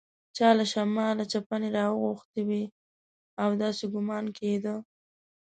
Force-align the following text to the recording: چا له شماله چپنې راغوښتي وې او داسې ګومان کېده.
چا 0.37 0.49
له 0.57 0.65
شماله 0.73 1.23
چپنې 1.31 1.67
راغوښتي 1.77 2.41
وې 2.47 2.63
او 3.41 3.49
داسې 3.61 3.83
ګومان 3.93 4.25
کېده. 4.37 4.75